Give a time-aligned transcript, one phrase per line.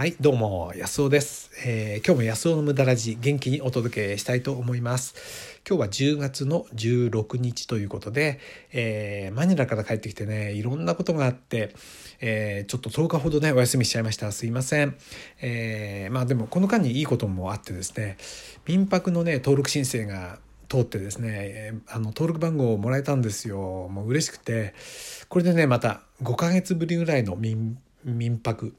[0.00, 5.60] はい、どうも、安尾です、えー今日も安尾の無駄ラジ元気にお届けしたいと思います。
[5.68, 8.40] 今日は10月の16日ということで、
[8.72, 11.74] えーマニラから帰ってきてね、いろんなことがあって、
[12.22, 14.32] えーちょっと10日ほどね、お休みしちゃいました。
[14.32, 14.96] すいません。
[15.42, 18.16] えまあでもこの間にいいこともあってですね、
[18.64, 20.38] 民泊のね、登録申請が
[20.70, 23.86] 通ってですね、あの登録番号をもらえたんですよ。
[23.90, 24.72] もう嬉しくて、
[25.28, 28.74] これでね、また5ヶ月ぶりぐらいの民民泊、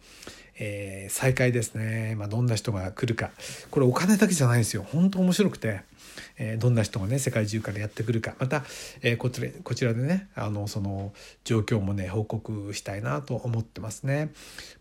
[0.58, 3.32] えー再開ですね、まあ、どんな人が来るか。
[3.70, 4.86] これお金だけじゃないですよ。
[4.88, 5.82] 本当面白くて、
[6.38, 8.36] えーどんな人がね世界中からやってくるか。
[8.40, 8.64] また、
[9.02, 14.32] えーこちらこちらでねあのその状況もね報告したいなと思ってますね。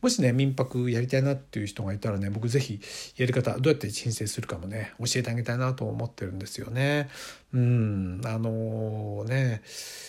[0.02, 2.80] もしね民泊やりたいなっていう人がいたらね僕ぜひ
[3.16, 7.09] やり方どうやって申請するかもね教えてあげたいなと思ってるんですよね。
[7.52, 9.62] うんあのね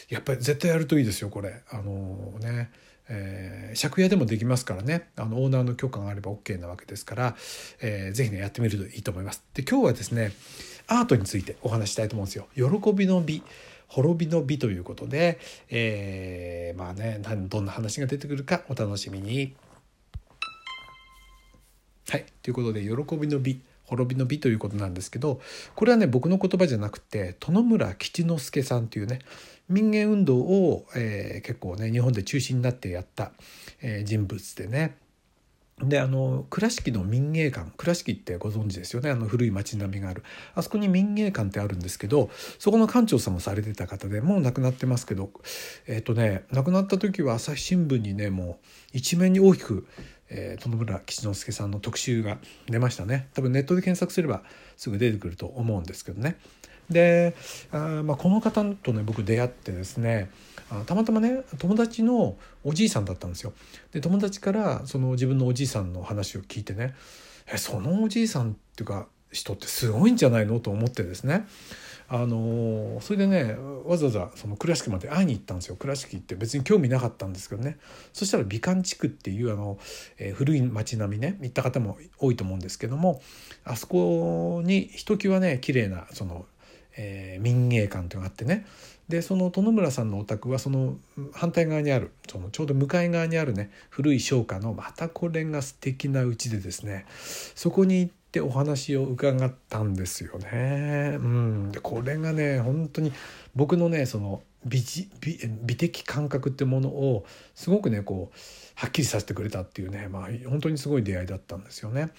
[0.09, 1.61] やっぱり絶対やるといいですよこれ。
[1.69, 2.69] あのね。
[3.13, 7.35] えー借家でもできますからねあのオーナーの許可があれば OK なわけですから、
[7.81, 9.43] えーぜひねやってみるといいと思います。
[9.53, 10.31] で今日はですね
[10.87, 12.47] アートについてお話ししたいと思うんですよ。
[12.55, 13.43] 喜びの美
[13.87, 19.53] 滅びの美ということで、えーまあねどんな話が出てくるかお楽しみに。
[22.09, 25.41] はいということで喜びの美滅びの美ということなんですけど
[25.75, 29.19] これはね僕の言葉じゃなくて殿村吉之助さんというね
[29.69, 33.31] 民芸運動を、えー結構ね日本で中心になってやった、
[33.81, 34.97] えー人物でね。
[35.83, 39.09] であの倉敷の民芸館倉敷ってご存知ですよね？
[39.09, 40.23] あの古い町並みがある。
[40.53, 45.31] あそこに民芸館ってあるんですけどそこの館長さんをされてた方でもう亡くなってますけど
[45.87, 49.87] えっ、とね亡くなった時は朝日新聞にねもう一面に大きく、
[50.33, 53.27] えー、殿村吉之助さんの特集が出ましたね。
[53.33, 54.43] 多分ネットで検索すれば
[54.77, 56.37] すぐ出てくると思うんですけどね。
[56.89, 57.35] で
[57.71, 60.29] あ、まあ、この方とね僕出会ってですね
[60.69, 63.53] あたまたまね友達のおじいさんだったんですよ。
[63.91, 66.95] で友達からその自分のおじいさんの話を聞いてね
[67.47, 70.59] えそのおじいさんっていうか人ってすごいんじゃないの？
[70.59, 71.45] と思ってですね。
[72.13, 73.55] あのそれでね
[73.85, 75.77] わざわざその倉敷まで会いに行ったんですよ。
[75.77, 77.77] 倉敷って別に興味なかったんですけどね。
[78.11, 79.79] そしたら美観地区っていうあの、
[80.17, 83.21] えー古い町並みね行った方も多いと思うんですけども
[83.63, 86.45] あそこにひときわね綺麗なその、
[86.97, 88.65] えー民芸館というのがあってね。
[89.07, 90.97] でその殿村さんのお宅はその
[91.31, 97.05] 反対側にあるそのちょうど向かい側にあるね古い商家のまたこれが素敵な家でですね
[97.55, 101.17] そこに行ってお話を伺ったんですよね。
[101.17, 103.11] うん、でこれがね本当に
[103.55, 104.83] 僕のねその美
[105.19, 107.25] 美美的感覚ってものを
[107.55, 108.37] すごくねこう
[108.75, 112.11] はっきりさせてくれたっていうねまあ本当にすごい出会いだったんですよね。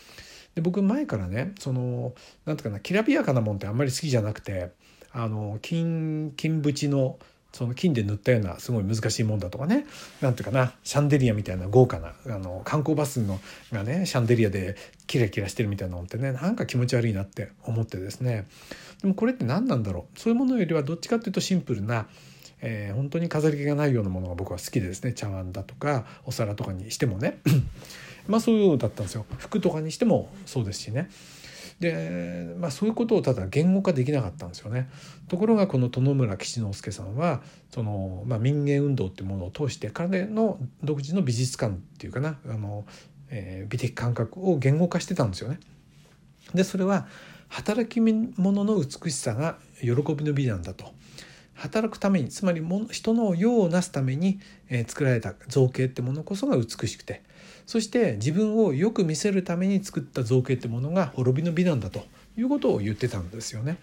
[0.55, 2.13] で僕前からねその
[2.45, 4.73] なんていうかなきらびやかなもんってあんまり好きじゃなくて
[5.13, 7.19] あの金金縁の
[7.53, 9.87] その金で塗ったようなすごい難しいもんだとかね。
[10.21, 10.73] なんていうかな。
[10.85, 13.41] シャンデリアみたいな豪華なあの観光バスの
[13.73, 14.77] がねシャンデリアで
[15.07, 18.47] キラキラしてるみたいなのってねなんか気持ち悪いなって思ってですね。
[19.03, 20.19] でもこれって何なんだろう。
[20.19, 22.07] そういうものよりはどっちかっていうとシンプルな
[22.63, 25.13] えー本当に飾り気がないようなものが僕は好きでですね。
[25.13, 27.41] 茶碗だとかお皿とかにしてもね。
[28.29, 29.27] まあそういうのだったんですよ。
[29.39, 31.11] 服とかにしてもそうですしね。
[31.83, 34.89] で、まあ、そういうことをただ言語化できなかったんですよね
[35.29, 42.87] ところがこの殿村吉之助さんはその、まあ、民芸運動っていうものを通して彼の独自の美術観っていうかなあの、
[43.29, 45.59] えー美的感覚を言語化してたんですよね。
[46.55, 47.07] でそれは
[47.49, 50.93] 働き者の美しさが喜びの美なんだと。
[51.55, 57.23] 働くためにつまりも人の世をなすために、え作られた造形ってものこそが美しくて
[57.73, 62.05] そして自分をよく見せるために作った造形ってものが滅びの美なんだと
[62.37, 63.79] いうことを言ってたんですよね。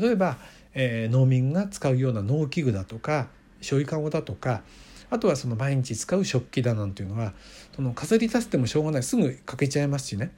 [0.00, 0.38] 例えば、
[0.72, 3.28] えー農民が使うような農機具だとか
[3.60, 4.62] しょいかごだとか
[5.10, 7.34] あとはその毎日使う食器だなんていうのは
[7.76, 10.32] その飾り足してもしょうがないすぐ欠けちゃいますしね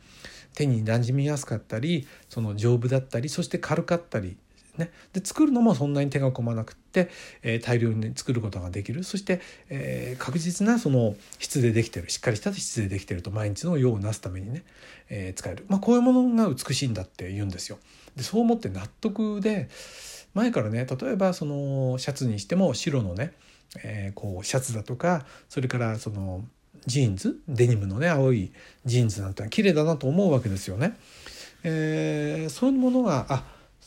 [0.57, 4.37] 手に馴染みやすかったりその丈夫だったりそして軽かったり
[4.79, 7.11] ね、で作るのもそんなに手が込まなくって、
[7.43, 14.65] えー大量に作ることができるそして、えー確実なその質でできてるしっかりした質でできてると毎日の用をなすためにね、
[15.09, 17.79] えー使える、まあ、こういうものが美しいんだって言うんですよ。
[18.17, 19.69] でそう思って納得で
[20.35, 23.33] 前からね例えばそのシャツにしても白のね、
[23.83, 26.45] えこうシャツだとかそれからその
[26.87, 28.53] ジーンズデニムのね青い
[28.85, 30.97] ジーンズなんて綺麗だなと思うわけですよね。
[31.65, 33.45] えそういうものがあ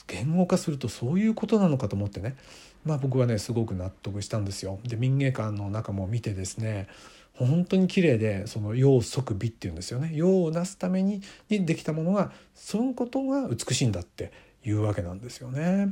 [0.09, 2.35] 言語化するとそういうことなのかと思ってね
[2.83, 4.79] まあ僕はねすごく納得したんですよ。
[4.83, 6.88] で民芸館の中も見てですね
[7.33, 14.31] 本当に綺麗でその用即美っていうんですよね用をなすためににできたものがそのことが美しいんだって
[14.65, 15.89] いうわけなんですよね。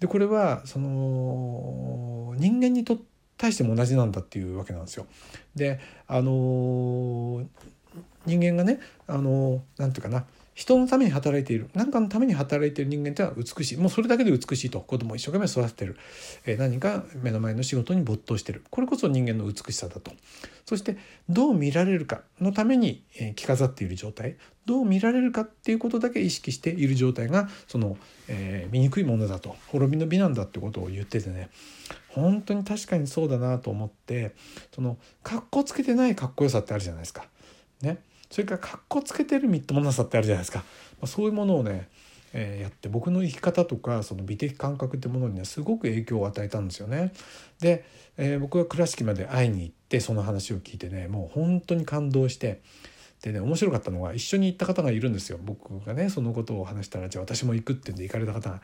[0.00, 2.98] でこれはその人間にと
[3.36, 5.06] 対しても同じなんだっていうわけなんですよ。
[5.54, 7.46] であの
[8.26, 10.24] 人間がねあのなんていうかな
[10.54, 11.70] 人のために働いている。
[11.74, 13.78] 何かのために働いている人間ってのは美しい。
[13.78, 14.80] もうそれだけで美しいと。
[14.80, 15.96] 子供を一生懸命育ててる、
[16.44, 18.62] え、何か目の前の仕事に没頭してる。
[18.70, 20.12] これこそ人間の美しさだと。
[20.66, 20.96] そして
[21.28, 24.36] どう見られるかのために、え、着飾っている状態。
[24.66, 27.96] どう見られるかっていうことだけ意識している状態がその、
[28.28, 29.56] えー、醜いものだと。
[29.68, 31.48] 滅びの美なんだってことを言っててね。
[32.08, 34.34] 本当に確かにそうだなと思って
[34.74, 37.26] そのかっこつけてないかっこよさってあるじゃないですか。
[37.82, 37.98] ね、
[38.30, 40.64] それからかっこつけてるみっともなさってあるじゃないですか、ま
[41.02, 41.88] あ、そういうものをね、
[42.32, 47.12] えー、やって僕の生き方とかその美的感覚ってものにねすごく影響を与えたんですよね。
[47.60, 47.84] で、
[48.16, 52.62] えー、僕は倉敷まで会いに行ってその話を聞いてねもう本当に感動して
[53.22, 55.38] でね面白かったのが一緒に行った方がいるんですよ。
[55.42, 58.62] 僕がねそのことを話したらじゃあ私も行くってんで行かれた方が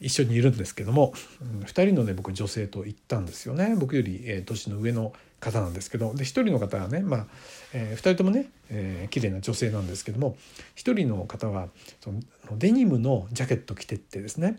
[0.00, 3.74] 一緒にいるんですけども、うん、2人のね僕女性と行ったんですよね。
[3.78, 7.26] 僕より、えー、年の上の方なんですけどで1人の方はねまあ、
[7.72, 10.36] えー、2人ともね、えー、綺麗な女性なんですけども
[10.76, 11.68] 1人の方は
[12.00, 12.20] その
[12.58, 14.58] デニムのジャケット着てってですね。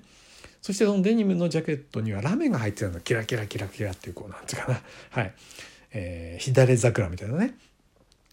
[0.61, 4.81] そしてそのデニムのジャケットにはラメが入ってたのキラキラキラキラっていうこうなんていうかな。
[5.11, 5.33] はい、
[5.91, 7.55] えー、左桜みたいなね。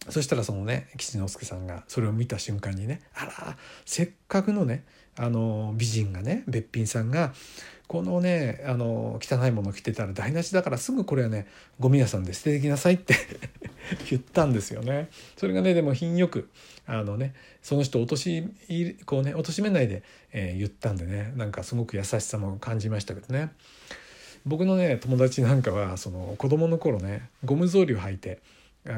[0.09, 4.85] そしたらそのね吉之助さんがそれを見た瞬間にねあらせっかくのね
[5.17, 7.33] あの美人がねべっぴんさんが
[7.87, 11.47] このねあの汚いもの着てたら台無しだからすぐこれはね
[11.79, 13.15] ゴミ屋さんで捨ててきなさいって
[14.09, 15.09] 言ったんですよね。
[15.37, 16.49] それがねでも品よく
[16.85, 18.43] あのねその人を落とし
[19.05, 20.03] こうね貶めないで、
[20.33, 23.51] えー、言ったんでねなんかすごく優しさも感じましたけどね。
[24.45, 28.39] 僕のね友達なんかはその子供の頃ねゴム草履を履いて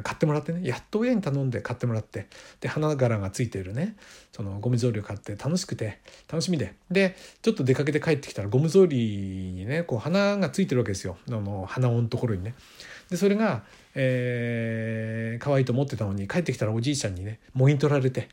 [0.04, 2.28] 買ってもらってねやっと親に頼んで買ってもらって
[2.62, 3.96] で花柄がついてるね
[4.32, 6.00] そのゴム草履を買って楽しくて
[6.32, 6.76] 楽しみで。
[6.92, 11.18] でちょっと出かけて帰ってきたらゴム草履にねこう花がついてるわけですよ。
[11.28, 12.56] あの鼻緒のところにね。
[13.10, 13.64] でそれが、
[13.96, 18.30] えー、可愛いと思ってたのに帰ってきたらおじいちゃんにねもぎ取られて。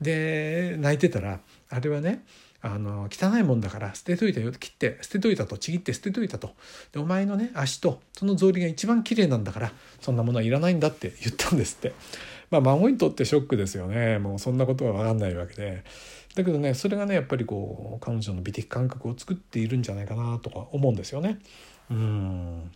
[0.00, 2.24] で泣いてたらあれはね
[2.62, 6.54] あの汚いもんだから捨てといたよ切って捨てといたとちぎって捨てといたと。
[6.92, 11.92] でお前のね足とその草履が一番綺麗なんだからそんなものはいらないんだって言ったんですって。
[12.50, 14.18] まあ孫にとってショックですよね。
[14.18, 15.84] もうそんなことは分かんないわけで。
[16.34, 21.38] だけどねそれがねやっぱりこう彼女の美的感覚を作っているんじゃないかなとか思うんですよね。
[21.90, 22.70] うん。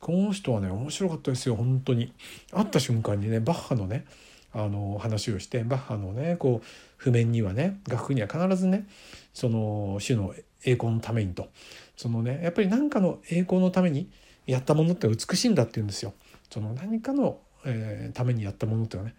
[0.00, 2.12] この人はね面白かったですよ本当に。
[2.52, 4.04] 会った瞬間にねバッハのね
[4.52, 6.66] あの話をしてバッハのねこう
[6.96, 8.86] 譜面にはね楽譜には必ずね
[9.34, 10.34] その主の
[10.64, 11.48] 栄光のためにと。
[11.96, 14.10] そのねやっぱり何かの栄光のために
[14.46, 16.14] やったものって美しいんだって言うんですよ。
[16.50, 19.14] その何かの、えー、ためにやったものってはね。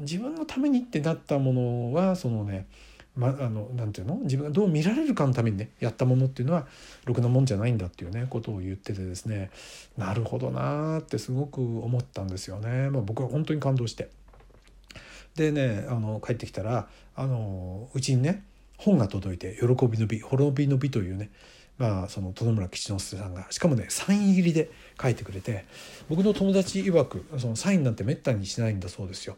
[0.00, 2.66] 自分のためにってなったものはそのね
[3.16, 4.16] ま、あのなんていうの？
[4.22, 6.66] 自分がどう見られるかのためにねやったものっていうのは
[7.04, 9.50] ろくなもんじゃないんだっていうねことを言っててですね。
[9.96, 12.90] なるほどなーってすごく思ったんですよね。
[12.90, 14.10] まあ、僕は本当に感動して。
[15.36, 18.44] でねあの帰ってきたらあのうちにね
[18.76, 21.30] 本が届いて「喜びの美滅びの美」というね
[21.78, 24.70] まあその殿村吉之助さんがしかもねサイン入りで
[25.00, 25.64] 書いてくれて
[26.08, 29.36] 僕の友達曰くそのサインなんてめったにしないんだそうですよ。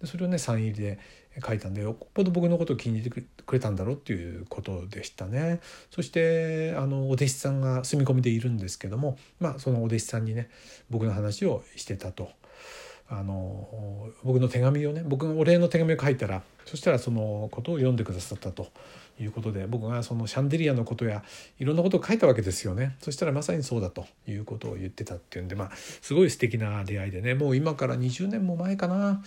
[0.00, 0.98] でそれをねサイン入りで
[1.44, 5.60] 書いたんでよっぽど僕のことを気に入ってくれたんだろうっていうことでしたね。
[5.90, 10.48] そしてあのお弟子さんが住み込みでいるんですけどもまあそのお弟子さんにね
[10.88, 12.30] 僕の話をしてたと。
[13.08, 18.68] あの僕の手紙をね僕がお礼の手紙を書いたらそしたらそのことを読んでくださったと
[19.20, 21.22] いうことで僕がそのシャンデリアのことや
[21.58, 22.96] いろんなことを書いたわけですよね。
[23.00, 29.22] そしたらまさにそうだということを言ってたっていうんでまあすごい素敵な出会いでねもう今から20年も前かな。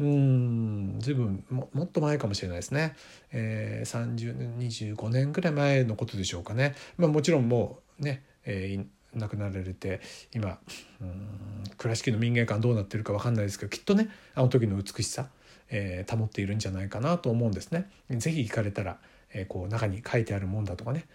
[0.00, 2.94] うん随分ももっと前かもしれないですね、
[3.32, 8.86] えー、30年25年ぐらい前のことでしょうかね、まあ、もちろんもうね、えー、
[9.18, 10.00] 亡くなられて
[10.32, 10.58] 今
[11.00, 15.28] うん倉敷の民芸館どうなってるか分かんないですけどきっとねあの時の美しさ、
[15.70, 17.90] えー、保っているんじゃないかなと思うんですね。
[18.10, 18.98] ぜひ行かれたら
[19.32, 21.06] えー、こう中に書いてあるもんだとかね、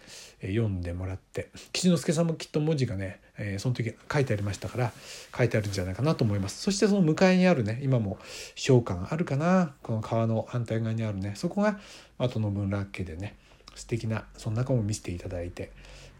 [0.42, 4.92] え、読んでもらって吉之助さんもきっと文字がね、えー、その時書いてありましたから
[5.36, 8.18] 書いてあるんじゃないかなと思いますそしてその向かいにあるね今も
[8.56, 11.80] 商館あるかなこの川の反対側にあるねそこが
[12.18, 13.36] 後の分ラッケでね
[13.76, 15.72] 素敵なその中も見せていただいて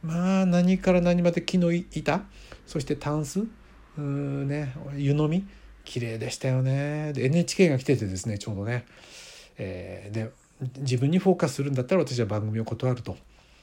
[0.04, 2.22] まあ何から何まで木の板
[2.68, 3.46] そしてタンス？
[3.98, 4.76] うね。
[4.96, 5.48] 湯飲み？
[5.86, 7.14] 綺麗でしたよね。
[7.14, 8.86] で NHK が来ててですねちょうどね、
[9.58, 10.32] えー、で
[10.80, 13.18] 自分にフォーカスするんだったら私は番組を断ると。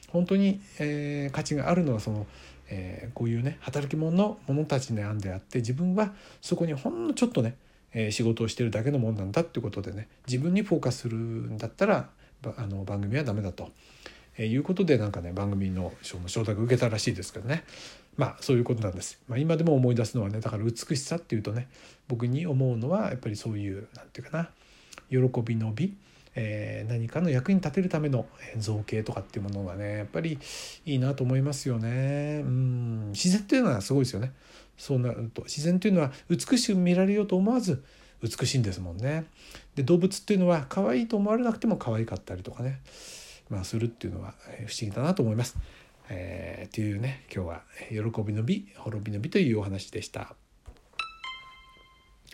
[0.09, 2.27] 本当に、えー、価値があるのはその、
[2.69, 7.55] えー、こういうね働き者の者たちの案であって自分はそこにほんのちょっとね、
[7.93, 12.09] えー、仕事をしてるだけのもんなんだっていうことでね自分にフォーカスするんだったら
[12.57, 13.69] あの番組はダメだと。
[14.37, 17.63] えいうことでなんかね番組の賞の承諾受けたらしいですけどね
[18.17, 21.67] まあそういうことなんです、まあ、今でも思い出すのはねだから美しさっていうとね
[22.07, 24.49] 僕に思うのはやっぱりそういう何て言うかな
[25.29, 25.93] 喜びの美
[26.35, 28.25] えー、何かの役に立てるための
[28.57, 30.39] 造形とかっていうものがねやっぱり
[30.85, 32.41] いいなと思いますよね。
[32.43, 34.31] うん自然というのはすごいですよね。
[34.77, 37.83] そうなると自然というのは美しく見られようと思わず
[38.23, 39.25] 美しいんですもんね。
[39.75, 42.79] で動物っていうのは可愛いと思われなくても可愛かったりとかね、
[43.51, 44.33] まあ、するっていうのは
[44.65, 45.57] 不思議だなと思います。
[46.09, 50.35] えー、っていうね今日は「喜びの美滅びの美」というお話でした。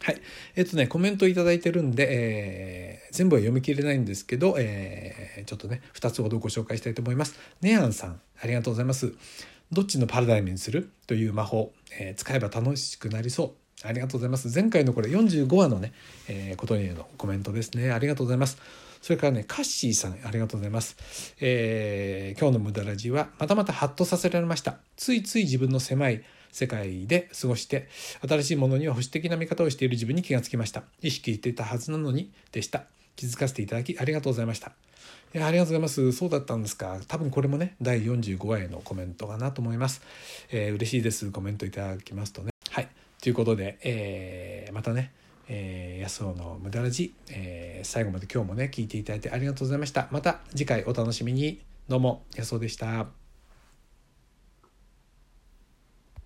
[0.01, 0.21] はい。
[0.55, 7.35] えっとね、コメントいいてるんで、えー、全部は読み切れないんですけど、えー、ちょっとね、2つほどご紹介したいと思います。
[7.61, 9.13] ネアンさん、ありがとうございます。
[9.71, 13.87] どっちのパラダイムにするという魔法、えー、使えば楽しくなりそう。
[13.87, 14.49] ありがとうございます。
[14.53, 15.93] 前回のこれ45話のね、
[16.29, 17.91] えー、ことへのコメントですね。
[17.91, 18.57] ありがとうございます。
[19.01, 21.35] それからね、カッシーさん、ありがとうございます。
[21.39, 24.77] えー、今日の無駄ラジは、またまたハッとさせられました。
[24.95, 27.87] ついつい自分の狭い世界で過ごして
[28.27, 30.83] 新しいものには保守的な見方をしている自分に気がつきました。
[31.01, 32.85] 意識していたはずなのにでした。
[33.15, 34.71] 気づかせていただきありがとうございました。
[35.35, 36.11] いやありがとうございます。
[36.13, 36.99] そうだったんですか。
[37.07, 40.01] 多分これもね第45話へのコメントかなと思います、
[40.51, 41.31] えー、嬉しいです。
[41.31, 42.49] コメントいただきますとね。
[42.71, 42.87] はい。
[43.21, 45.11] ということで、えー、またね
[45.47, 50.07] えー、安尾の無駄ラジ、えー、最後まで今日もね聞いていただいてありがとうございました。
[50.11, 51.61] また次回お楽しみに。
[51.87, 53.26] どうも野草でした。